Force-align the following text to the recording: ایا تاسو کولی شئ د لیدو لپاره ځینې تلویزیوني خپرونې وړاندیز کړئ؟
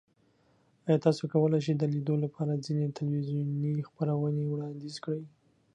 ایا 0.85 0.97
تاسو 1.05 1.23
کولی 1.31 1.59
شئ 1.65 1.73
د 1.77 1.83
لیدو 1.93 2.15
لپاره 2.25 2.61
ځینې 2.65 2.95
تلویزیوني 2.99 3.73
خپرونې 3.89 4.43
وړاندیز 4.47 4.95
کړئ؟ 5.03 5.23